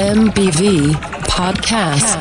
[0.00, 0.94] MBV
[1.28, 2.16] Podcast.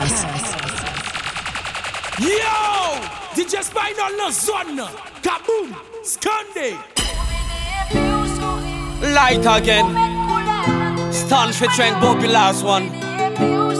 [2.20, 3.00] Yo!
[3.34, 4.84] DJ Spinal no zone.
[5.24, 5.74] Kaboom!
[6.04, 6.76] Skande!
[9.16, 9.88] Light again.
[11.14, 12.92] Stand for train Bobby last one.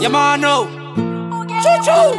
[0.00, 0.64] Yeah, man, oh.
[0.64, 1.44] no.
[1.60, 2.16] Choo choo!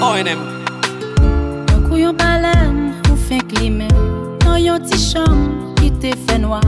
[0.00, 0.40] O&M.
[0.40, 3.92] Oh, Un couillon baleine ou fin climat
[4.40, 6.62] Dans yon ti chambre qui te fait noir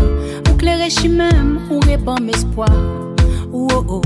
[0.51, 3.08] Ou clairé chi même ou répand espoir
[3.51, 4.03] Ou oh oh,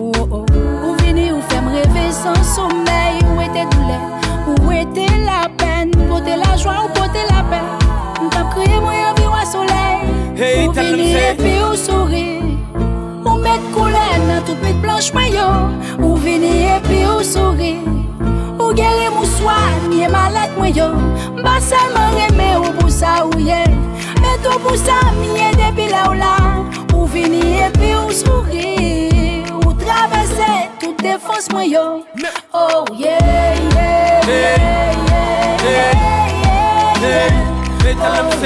[0.00, 0.44] ou oh oh.
[0.86, 3.18] Ou vini ou fèm rêver sans sommeil.
[3.28, 3.98] Ou ete doule,
[4.48, 5.90] ou ete la peine.
[6.08, 7.68] Pote la joie ou pote la peine
[8.22, 10.08] Ou tap kriye mwen yon viwa soleil.
[10.64, 12.40] Ou vini epi ou souri
[13.26, 15.48] Ou met koule nan tout met planche mayo
[16.00, 17.74] Ou vini epi ou souri
[18.56, 20.88] Ou gere mou soanye malat mwen yo.
[21.36, 23.60] Mba selman reme ou pou sa ou ye
[24.22, 26.65] Meto pou sa miye depi la ou la
[27.16, 31.84] fini epi ou souri Ou travese tout defans mwen yo.
[32.52, 34.56] Oh yeah, yeah, yeah,
[35.64, 35.92] yeah,
[36.44, 37.30] yeah, yeah
[37.84, 38.44] Metal MC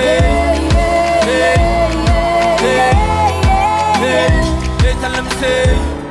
[4.84, 5.42] Metal MC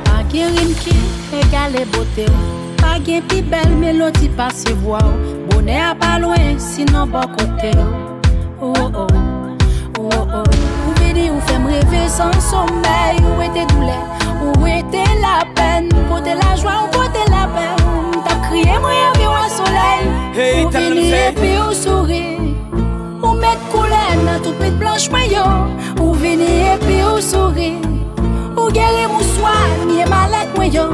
[0.04, 0.96] Pagye rim ki
[1.32, 6.60] regale bote ou Pagye pi bel melodi pa se vwa ou Bonè a pa lwen
[6.60, 8.08] sinon bon kote ou
[8.60, 9.08] Oh oh,
[9.96, 10.44] oh oh.
[10.44, 10.59] oh.
[11.70, 13.16] rêver sans sommeil.
[13.30, 14.04] Où était douleur,
[14.42, 15.88] où était la peine?
[16.08, 18.22] Côté la joie, ou côté la peine?
[18.26, 20.04] T'as crié, moi, y'a un soleil.
[20.34, 22.38] Hey, ou et puis ou sourire.
[23.22, 25.52] Ou mettre couleur dans toute petite blanche maillot.
[26.00, 27.80] Ou venir, et puis ou sourire.
[28.56, 30.90] Ou guérir mon soigne, malade moyen.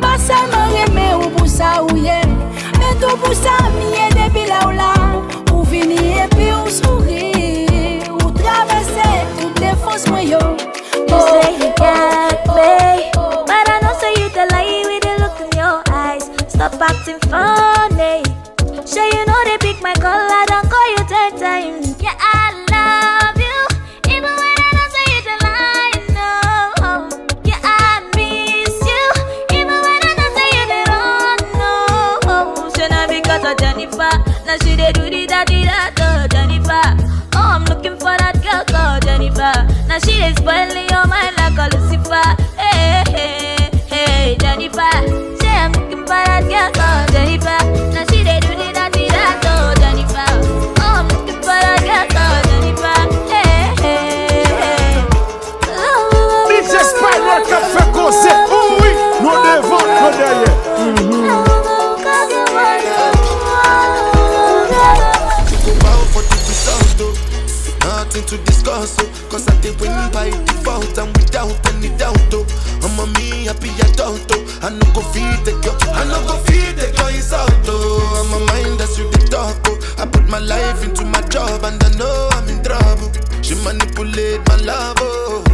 [0.00, 2.20] Pas seulement aimer ou pour ça ou yé.
[2.78, 4.94] Mais tout pour ça, mi est depuis là ou là.
[5.54, 7.39] Ou venir, et puis ou sourire.
[10.04, 10.38] Toute défense moi yo
[11.08, 13.10] You say you got me,
[13.46, 16.24] but I know say you the lie with the look in your eyes.
[16.48, 17.59] Stop acting funny.
[68.80, 72.46] Cause I did win by default and without any doubt, oh.
[72.80, 74.58] I'm a me happy adult, oh.
[74.62, 78.24] I no go feed the girl, I no go feed the girl is out, oh.
[78.24, 79.76] I'm a mind that's you the talk, oh.
[79.98, 83.12] I put my life into my job and I know I'm in trouble.
[83.42, 85.49] She manipulate my love, oh.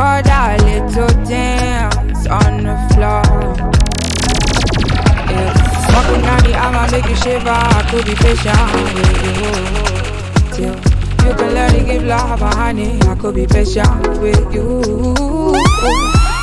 [0.00, 3.20] Record a little dance on the floor.
[5.28, 5.52] Yeah.
[5.84, 7.50] Smoking on the I'ma make you shiver.
[7.50, 9.52] I could be patient with you
[10.56, 10.76] till
[11.28, 12.98] you can learn to give love a honey.
[13.02, 14.80] I could be patient with you.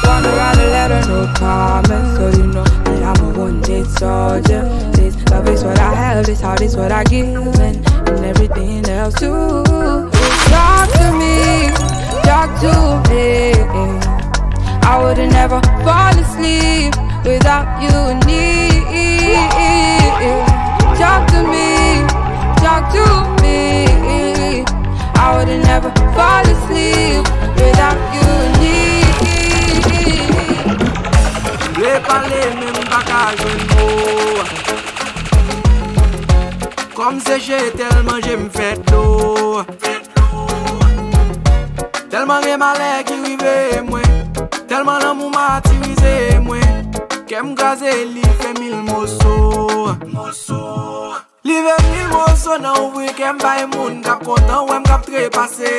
[0.03, 4.69] Wanna write a letter, no comment, so you know that I'm a one-date soldier.
[4.91, 7.77] This love is what I have, this heart is what I give, and,
[8.07, 9.63] and everything else too.
[10.53, 11.71] Talk to me,
[12.27, 12.73] talk to
[13.09, 13.55] me.
[14.83, 16.91] I would've never fall asleep
[17.23, 17.95] without you
[18.27, 19.47] near.
[20.99, 21.69] Talk to me,
[22.63, 23.05] talk to
[23.41, 23.61] me.
[25.23, 27.23] I would've never fall asleep
[27.61, 29.07] without you near.
[31.81, 33.97] Lè pale men baka jwen mou
[42.17, 44.31] Telman gen male ki rive mwen
[44.67, 46.87] Telman nan mou matirize mwen.
[47.29, 49.93] Kem gaze li fe mil moso.
[51.45, 55.75] Li ve mil moso nan ouvri kem bay moun Kap kontan wèm kap trepase.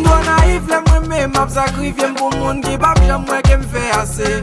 [0.00, 3.84] M naif lem mwen mè map sakrifye mpou moun Ki bak jam mwen kem fe
[4.00, 4.40] ase.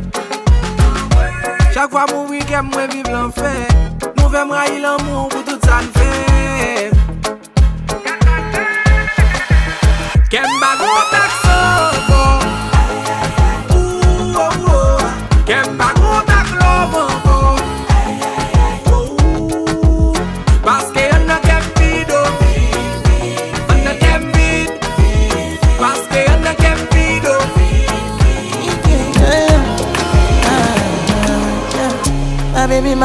[1.74, 3.66] Chak fwa m ouvri ke m mwen vive l'anfer
[4.20, 6.97] Nou ve m rayi moun pou tout sa n'fe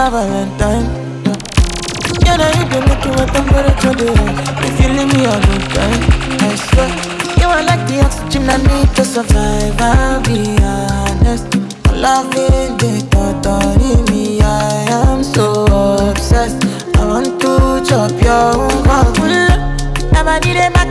[0.02, 0.86] My Valentine.
[2.26, 4.30] Yeah, now you been looking at temperature there.
[4.66, 6.02] If you leave me a good time,
[6.42, 6.90] I swear.
[7.38, 9.80] You are like the oxygen I need to survive.
[9.80, 11.54] I'll be honest.
[11.94, 15.66] Loving the thought of me, I am so
[16.10, 16.64] obsessed.
[16.96, 18.82] I want to chop your own
[20.10, 20.81] Never did a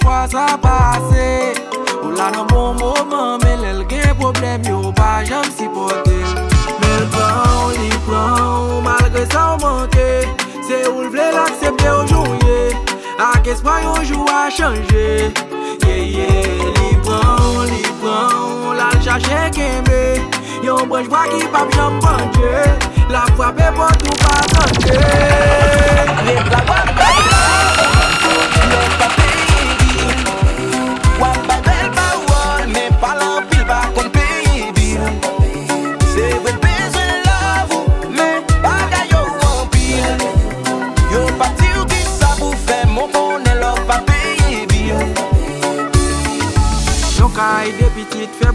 [0.00, 1.54] fwa sa pase
[2.02, 6.18] Ou la nan bon mouman men lèl gen problem yo pa jam si pote
[6.80, 10.08] Men pran ou li pran ou malgre sa ou manke
[10.68, 12.58] Se ou l vle l'aksepte ou jouye
[13.18, 15.32] Ak espwa yo jou a chanje
[15.86, 16.30] Ye ye
[16.78, 20.02] li pran ou li pran ou la l chache kembe
[20.66, 22.66] Yon branj vwa ki pap jam banje
[23.12, 25.00] La fwape pot ou pa sanje
[26.26, 26.96] Ye la wap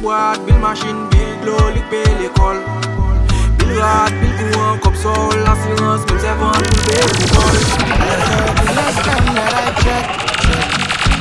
[0.02, 2.58] boat Bil machin, bil glo, lik pe l'ekol
[3.58, 7.58] Bil rat, bil kouan, kop sol Assurance, bil servant, bil pe l'ekol
[8.66, 10.14] The last time that I checked,
[10.46, 10.76] checked,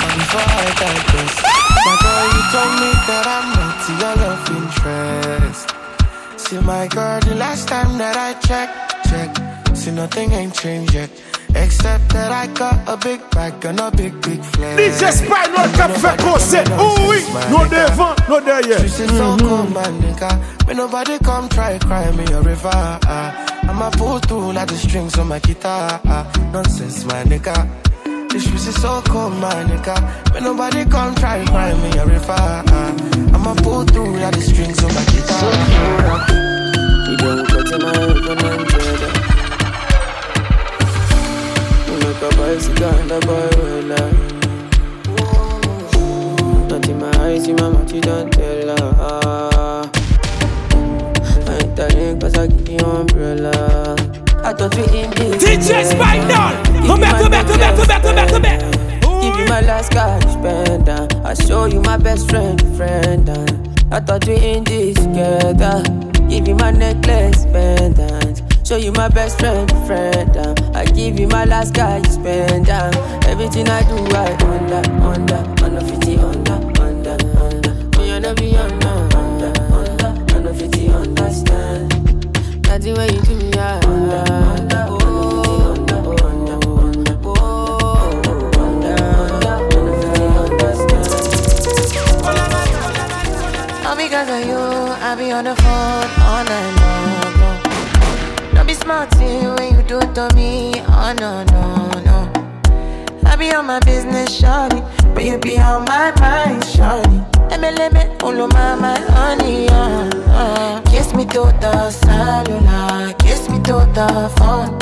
[0.05, 1.38] and before I digest,
[1.87, 5.67] my girl, you told me that I'm not your love interest.
[6.37, 11.11] See, my girl, the last time that I checked, checked, see, nothing ain't changed yet.
[11.62, 14.79] Except that I got a big bag and a big, big flag.
[14.79, 16.65] DJ Spinal Cap fait poser.
[17.07, 17.21] Oui,
[17.51, 18.81] no devant, no derrière.
[18.81, 20.31] She said, so come, my nigga.
[20.67, 22.99] When nobody come try cry me a river.
[23.69, 26.01] I'ma pull through like the strings on my guitar.
[26.51, 27.69] Nonsense, my nigga.
[28.31, 29.97] This shit is so cold, my nigga.
[30.33, 32.65] When nobody come try cry me a river.
[33.35, 35.51] I'ma pull through like the strings on my guitar.
[37.08, 39.40] We don't cut in my
[42.10, 42.19] open and dread.
[42.19, 43.50] We make a bicycle and a boy
[46.69, 49.90] Not in my eyes, in my mouth, you don't tell her
[51.46, 53.96] I ain't telling cause I give you umbrella
[54.43, 55.90] I thought we in this DJ.
[56.86, 58.60] Come back, come back, come back, come back, come back, come back.
[59.02, 61.06] Give you my last cash spend uh.
[61.24, 63.46] I show you my best friend, friend uh.
[63.93, 65.82] I thought we in this together
[66.29, 68.40] Give you my necklace, pendant
[68.70, 70.55] Show you my best friend, friend uh.
[70.74, 72.93] I give you my last cash spend uh.
[73.27, 78.86] Everything I do, I under, under Under 50, under, under, under Me and be under,
[79.17, 81.91] under, under Under 50, understand
[82.62, 88.55] That's the way you do me, I under, under oh, under, under, under, oh, under,
[88.60, 88.94] under,
[89.81, 91.10] under 50, understand
[93.84, 94.62] All because of you,
[95.03, 96.90] I be on the phone all night long.
[98.91, 99.06] No.
[99.06, 100.73] Don't be smart when you do to me.
[100.89, 102.19] Oh no, no, no.
[103.25, 104.81] I be on my business, shawty.
[105.15, 107.19] But you be on my mind, shawty.
[107.51, 107.94] MLM,
[108.53, 110.81] my, my honey, uh, uh.
[110.91, 114.77] Kiss me to the cellular, kiss me to the phone.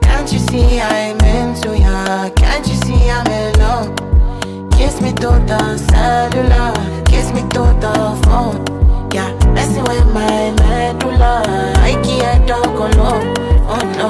[0.00, 2.30] Can't you see I'm into ya?
[2.30, 4.70] Can't you see I'm in love?
[4.72, 8.77] Kiss me to the cellular, kiss me to the phone
[9.12, 9.32] yeah.
[9.54, 11.42] Messing with my medulla,
[11.78, 13.34] I can't talk alone.
[13.70, 14.08] Oh no,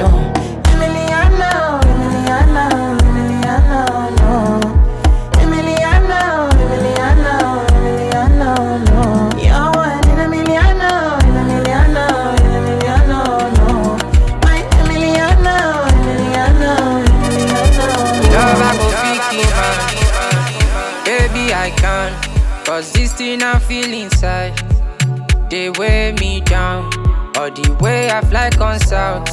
[0.00, 0.08] no.
[0.70, 2.85] Emiliana, Emiliana.
[24.06, 24.54] Inside.
[25.50, 26.84] They weigh me down.
[27.38, 29.30] Or the way I fly consult.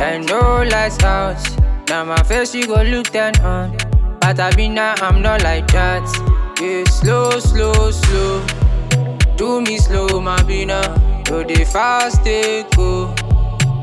[0.00, 1.40] And no lights out.
[1.88, 3.76] Now my face you go look down on.
[4.20, 6.04] But I be now I'm not like that.
[6.60, 8.44] Yeah, slow, slow, slow.
[9.36, 10.82] Do me slow, my bina.
[11.24, 13.14] Do the fast, they go.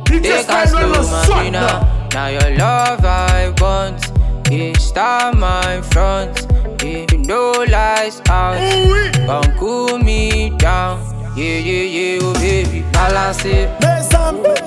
[0.06, 0.64] Take oh.
[0.64, 2.10] a slow, my bina.
[2.14, 4.12] Now your love I want.
[4.52, 6.46] Yeah, start my front.
[6.84, 8.58] Yeah, you know lights out.
[9.26, 11.04] Come cool me down.
[11.36, 13.70] Yeah, yeah, yeah, oh baby, balance it.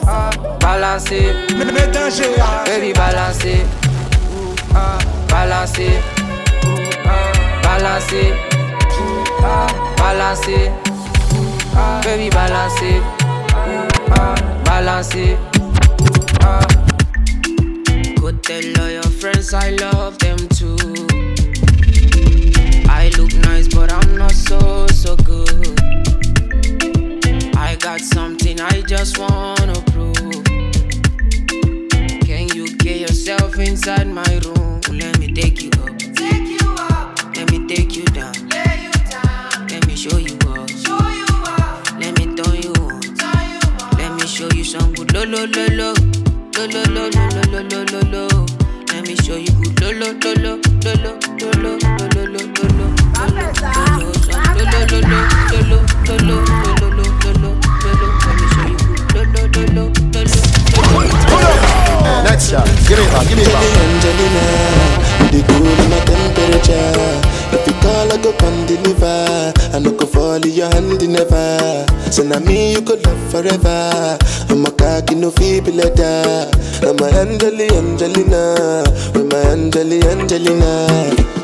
[0.07, 1.49] Ah, balance it.
[2.67, 3.67] Baby, balance it.
[4.73, 4.99] Ah,
[5.29, 6.03] balance it.
[7.07, 8.35] Ah, balance it.
[9.43, 10.71] Ah, balance it.
[11.75, 13.03] Ah, baby, balance it.
[14.13, 15.39] Ah, balance it.
[16.41, 16.67] Ah.
[18.21, 20.80] Go tell all your friends I love them too.
[23.61, 25.79] Nice, but I'm not so, so good.
[27.59, 30.45] I got something I just wanna prove.
[32.25, 34.81] Can you get yourself inside my room?
[34.91, 35.99] Let me take you up.
[35.99, 37.37] Take you up.
[37.37, 38.33] Let me take you down.
[38.49, 39.67] Lay you down.
[39.69, 40.71] Let me show you up.
[40.71, 42.01] Show you up.
[42.01, 43.03] Let me turn you on.
[43.21, 43.99] Turn you on.
[43.99, 45.93] Let me show you some good lo lo lo lo.
[46.57, 48.47] Lo lo lo lo lo lo lo lo lo.
[48.89, 52.70] Let me show you good lo lo lo lo lo lo lo lo lo lo
[62.25, 62.67] Next shot.
[62.87, 63.29] Give me back.
[63.29, 63.65] Give me back.
[63.81, 64.45] Angelina,
[65.31, 67.21] the cool in my temperature.
[67.53, 69.53] If you call, I go come deliver.
[69.73, 70.71] I fall in your
[71.09, 71.87] never.
[72.45, 74.19] Me you could love forever.
[74.49, 76.51] I'm a cocky no feeble letter.
[76.83, 78.85] I'm a Angeli Angelina,
[79.15, 81.40] with my Angeli Angelina.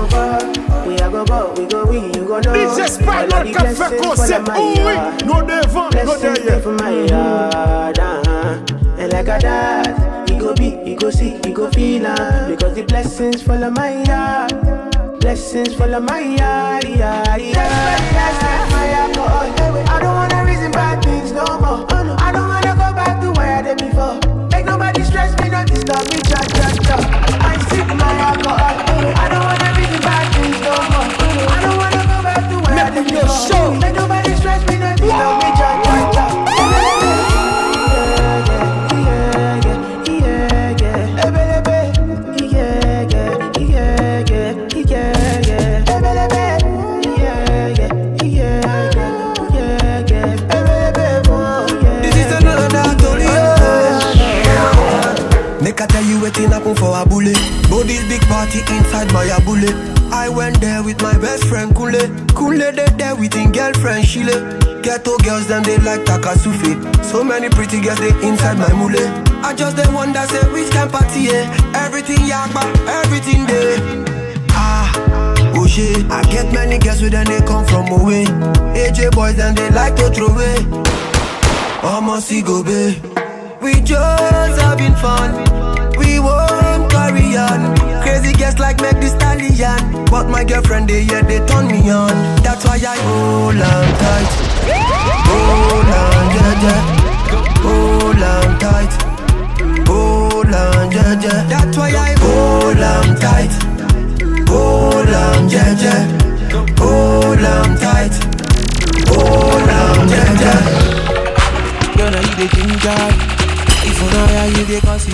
[0.00, 2.52] Go far, we a go go, we go we, you go know.
[2.52, 4.42] DJ Spinal Cap fait causer.
[4.48, 5.26] Oh oui.
[5.26, 6.62] No devant, no derrière.
[6.62, 8.98] for my yard, uh-huh.
[8.98, 12.74] and like a dad, he go be, he go see, he go feel uh, because
[12.74, 15.20] the blessings follow my yard.
[15.20, 18.68] Blessings follow my yard, yeah, yeah.
[18.70, 19.52] my alcohol.
[19.86, 21.86] I don't wanna reason bad things no more.
[21.92, 24.18] I don't wanna go back to where I did before.
[24.48, 27.19] Make nobody stress me, not disturb me, cha cha cha.
[33.48, 33.78] show.
[33.80, 35.80] Let nobody stress me, no This.
[55.62, 56.18] Make I tell you
[56.74, 57.38] for a bullet.
[57.70, 59.99] Body's big party inside my bullet.
[60.60, 61.92] There with my best friend Kule.
[62.36, 64.58] Kule they there with him girlfriend Shile.
[64.82, 67.04] Ghetto girls them they like Takasufi.
[67.04, 69.00] So many pretty girls they inside my mule.
[69.44, 71.48] I just the one that say which can party eh?
[71.74, 72.62] Everything yakba,
[73.02, 73.78] everything there.
[74.50, 74.92] Ah,
[75.56, 76.10] oh shit.
[76.10, 78.24] I get many girls with them they come from away.
[78.76, 80.56] AJ boys and they like to throw away.
[81.82, 83.00] Almost go be.
[83.62, 85.89] We just having fun.
[86.20, 87.74] Won't carry on.
[88.02, 90.04] Crazy guests like make the stallion.
[90.06, 92.14] But my girlfriend they yeah they turn me on.
[92.42, 94.32] That's why I hold on tight.
[95.30, 96.82] Hold on, yeah, yeah.
[97.64, 98.92] Hold on tight.
[99.88, 101.46] Hold on, yeah, yeah.
[101.48, 103.52] That's why I hold on tight.
[104.48, 106.02] Hold on, yeah, yeah.
[106.78, 108.14] Hold on tight.
[109.08, 110.60] Hold on, yeah, yeah.
[111.96, 113.02] Now you the ginger.
[113.82, 115.06] If you know how you dey cause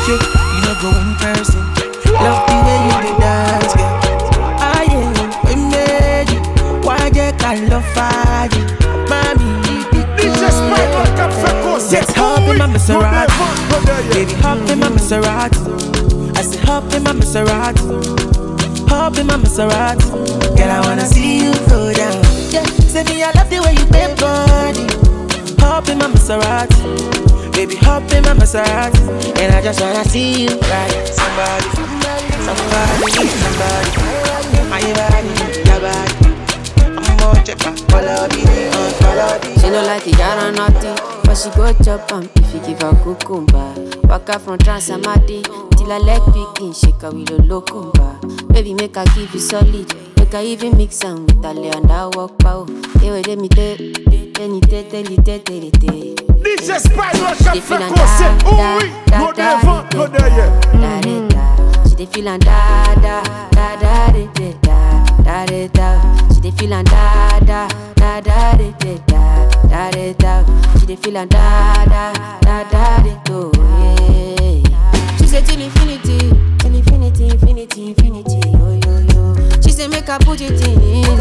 [0.00, 0.06] it.
[0.06, 1.60] Shit, you know go in person.
[2.12, 4.00] Love the way you dey dance, girl.
[4.58, 5.08] Ah yeah,
[5.44, 6.40] we made you.
[6.86, 8.48] Why you call love fire?
[9.08, 9.48] Mommy,
[10.16, 11.96] DJ Spinal Cap fait causer.
[11.96, 13.32] Let's hop in my Maserati.
[14.14, 15.58] Baby, hop in my Maserati.
[16.36, 17.84] I say hop in my Maserati.
[18.88, 20.10] Hop in my Maserati.
[20.56, 22.16] Girl, I wanna see you go down.
[22.50, 24.86] Yeah, say me I love the way you bend body.
[25.62, 26.80] Hop in my Maserati.
[27.52, 29.00] Baby, hop in my Maserati,
[29.38, 30.90] and I just wanna see you ride.
[31.12, 31.68] Somebody,
[32.46, 33.90] somebody, somebody,
[34.70, 35.30] my body,
[35.68, 36.14] your body.
[36.96, 38.42] I'm more checker, follow me,
[39.00, 39.60] follow me.
[39.60, 42.80] She no like the yard or nothing, but she go chop am if you give
[42.82, 43.74] her cucumber.
[44.08, 45.42] Waka from Transamadi
[45.76, 48.18] till her leg begin shake her with a locumba.
[48.52, 51.88] Baby make her give you solid, make her even mix am with a lay and
[51.90, 52.40] that walk.
[53.00, 56.29] Hey wait, let me tell, tell me tell, tell you tell, tell you tell.
[56.42, 58.86] DJ Spyro kap fè konsè Ouwi,
[61.88, 62.06] She dey
[62.38, 62.56] da
[62.96, 63.20] da
[63.60, 64.06] da
[65.46, 65.68] de
[66.34, 66.98] She dey feel an da
[67.46, 68.50] da da da
[75.44, 76.18] till infinity,
[76.64, 80.74] infinity, infinity, infinity Yo yo yo make I put it in,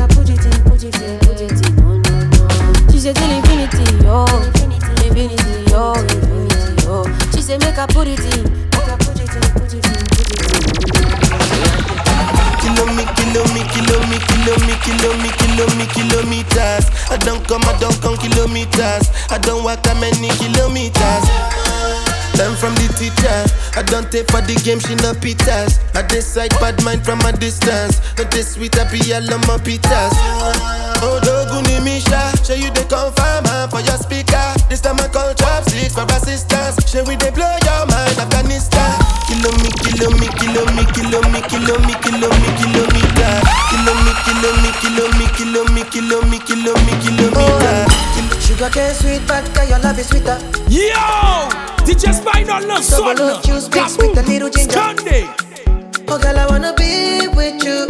[0.07, 4.78] put it in, put it in, put it in No no till infinity, yo infinity
[5.09, 7.03] infinity, yo, infinity, yo.
[7.33, 10.05] She say make her put it in, make her put it in, put it in,
[10.05, 11.09] put it in.
[12.61, 16.85] Kilo me, kilo me, kilo me, kilo me, kilo me, kilo me, kilometers.
[17.09, 19.09] I don't come, I don't come kilometers.
[19.29, 21.25] I don't walk that many kilometers.
[22.37, 23.39] Learn from the teacher.
[23.75, 25.79] I don't take for the game, she no pitas.
[25.95, 27.99] I decide bad mind from a distance.
[28.17, 30.13] Not this sweet, I be all on my pitas.
[31.01, 34.28] Oh, Doguni Misha, show you the confirm for your speaker.
[34.69, 36.77] This time I call chopsticks for assistance.
[36.85, 38.93] Show we they blow your mind, Afghanistan.
[39.25, 43.33] Kilo me, kilo me, kilo me, kilo me, kilo me, kilo me, kilometer.
[43.73, 47.85] Kilo me, kilo me, kilo me, kilo me, kilo me, kilo me, kilometer.
[48.45, 50.37] Sugar cane sweet, but your love is sweeter.
[50.69, 51.49] Yo!
[51.85, 53.15] DJ Spinal no son.
[53.15, 54.71] Double oak juice mixed with a little ginger.
[54.71, 55.25] Sunday.
[56.07, 57.87] Oh girl, I wanna be with you,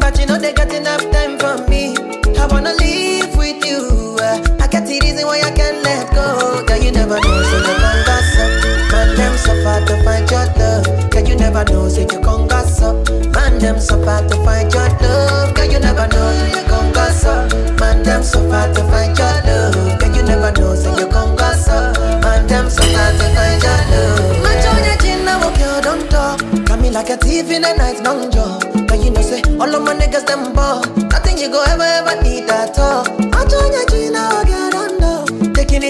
[0.00, 1.94] but you know they got enough time for me.
[2.38, 4.16] I wanna live with you.
[4.20, 4.42] Uh,
[4.86, 6.62] Got the reason why I can't let go.
[6.62, 8.50] Girl, you never know, so you can gossip.
[8.94, 11.10] Man, them so far to find your love.
[11.10, 12.94] Girl, you never know, so you can gossip.
[13.34, 15.54] Man, them so far to find your love.
[15.58, 17.50] Girl, you never know, so you can gossip.
[17.82, 19.98] Man, them so far to find your love.
[19.98, 21.98] Girl, you never know, so you can gossip.
[22.22, 24.38] Man, them so to find your love.
[24.38, 26.38] Man, join your chin, now walk your oh, don't talk.
[26.62, 28.62] Got me like a thief in the night, long jaw.
[28.86, 30.86] But you know, say, all of my niggas, them ball.
[31.10, 32.22] Nothing you go ever, ever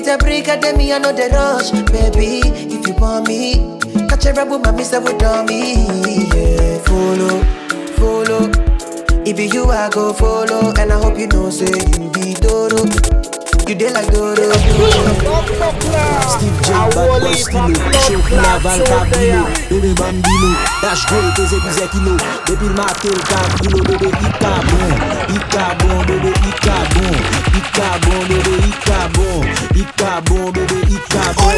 [0.07, 1.71] it a break, at me, I know the rush.
[1.91, 5.75] Baby, if you want me, catch a rebel, mommy, say, with me.
[6.35, 7.43] Yeah, follow,
[7.97, 8.51] follow.
[9.25, 10.73] If you, I go follow.
[10.79, 13.36] And I hope you know, say, you be Doro.
[13.67, 14.37] You dey like Doro.
[16.33, 20.51] Steve J, bad boy stilo Chouk la val kabilo Bebe bambino
[20.83, 22.15] Dash pese pize kilo
[22.47, 22.69] Depi
[23.27, 24.93] kabilo Bebe ika bon
[25.35, 27.17] Ika bon bebe ika bon
[27.59, 29.43] Ika bon bebe ika bon
[29.75, 31.57] Ika bon bebe ika bon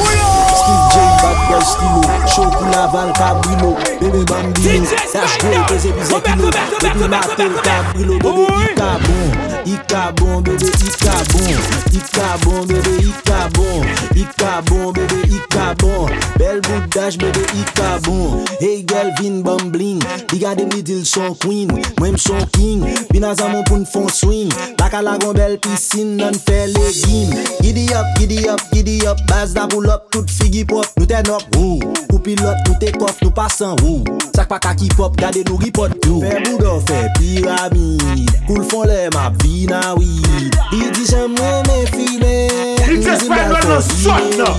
[0.00, 0.47] Steve
[0.92, 3.76] J, Bad Boy Stilo Chokou Laval Cabrilo.
[4.00, 6.50] Bebe Bambino Dash Boy Teze Bize Kilo
[6.80, 9.28] Bebe Matel, Cabrilo Bebe Ika Bon
[9.64, 11.56] Ika Bon Bebe Ika Bon
[11.92, 17.98] Ika Bon Bebe Ika Bon Ika Bon Bebe Ika Bon Bel bout dash Bebe Ika
[18.04, 21.68] Bon Hey girl vin bambling Diga dem dil son queen.
[21.98, 22.84] Mwen son king.
[23.10, 24.52] Bina Zaman pou n'fon swing.
[24.78, 29.18] Laka lagon bel Piscine Nan fe le gim Giddy up, giddy up, giddy up.
[29.28, 31.78] Baz da pull up tout figi hip hop, nou ten up, wou.
[32.12, 34.02] Ou pilot, nou te kof, nou pasan, wou.
[34.34, 36.22] Sak pa kak hip hop, gade nou ripot, wou.
[36.24, 41.78] Fè boudon, fè piramide Koul fon lè map, vina wid Di di jèm wè mè
[41.92, 44.56] file DJ Spinal no son now.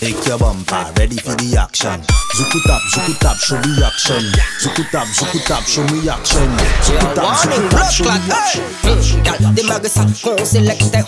[0.00, 2.02] Take your bumper, ready for the action.
[2.34, 4.26] Zuku tap, zuku tap, show me action.
[4.58, 6.50] Zuku tap, zuku tap, show me action.
[6.82, 9.22] Zuku tap, zuku tap, show me action.
[9.22, 11.06] Gal, démarre ça, qu'on sélecte honte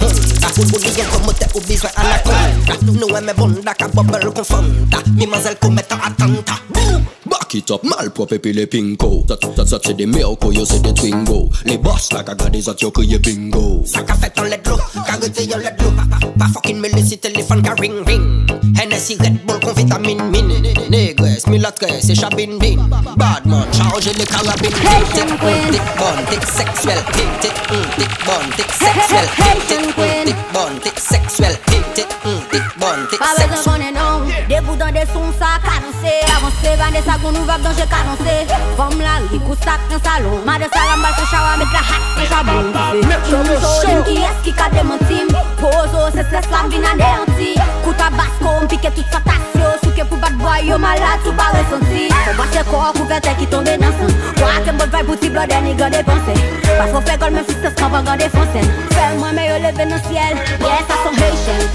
[0.54, 4.32] Pour vous dire comment t'es au besoin à la compte Nous aimons bon, la bubble
[4.32, 6.48] qu'on fonda Mimazelle qu'on mette en attente
[7.52, 10.78] Cock it up, malpropre pe le pingo Zot, zot, that's se de melko, yo se
[10.80, 11.50] de twingo.
[11.66, 13.84] Le boss la ka gade zot yo kriye bingo.
[13.84, 17.20] Sa ka fet an ledlo, ka rete yo ledlo Pa, pa, pa fokin me lesi
[17.20, 18.48] telefon ka ring ring.
[18.74, 20.48] Hennessy Red Bull kon vitamin min.
[20.88, 22.78] Negres, milatres, e chabin bin
[23.16, 25.30] Badman, charge le karabin Tik, tik,
[25.72, 27.56] tik, bon, tik, seksuel Tik, tik,
[27.96, 29.94] tik, bon, tik, seksuel Tik, tik,
[30.26, 32.08] tik, bon, tik, seksuel Tik, tik,
[32.52, 35.56] tik, bon, tik, seksuel Pa bezon konen an, debou dan de son sa
[36.62, 38.34] Se vande sa kon nou vap dan jè kadanse
[38.78, 40.44] Vom la li kousak nan salon.
[40.46, 42.68] Made salam bal kon chawa met la hat kon chabon
[43.26, 47.50] Ki mou solim ki es ki ka demantim Pozo se stres la vin aneanti
[47.82, 52.36] Kouta basko mpike tout fatasyo Souke pou bat boy yo malade sou pa resanti Se
[52.38, 55.74] bache kor kou vete ki tombe nan san Kwa kem bot vay bouti blode ni
[55.82, 56.38] gan depanse
[56.70, 59.58] Pas kon fe gol men si se skan van gan defansen Fel mwen me yo
[59.66, 60.38] leve nan siel.
[60.62, 61.66] Yeah sa son Haitian